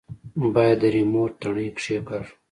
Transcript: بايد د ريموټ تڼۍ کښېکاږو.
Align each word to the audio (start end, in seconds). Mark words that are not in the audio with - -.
بايد 0.53 0.77
د 0.81 0.83
ريموټ 0.93 1.31
تڼۍ 1.41 1.67
کښېکاږو. 1.77 2.31